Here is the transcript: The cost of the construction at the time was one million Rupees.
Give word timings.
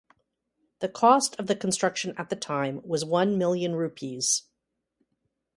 The 0.79 0.89
cost 0.89 1.35
of 1.39 1.45
the 1.45 1.55
construction 1.55 2.15
at 2.17 2.31
the 2.31 2.35
time 2.35 2.81
was 2.83 3.05
one 3.05 3.37
million 3.37 3.75
Rupees. 3.75 4.47